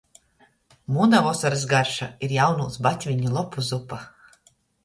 [0.95, 4.01] Muna vosorys garša ir jaunūs batviņu lopu zupa.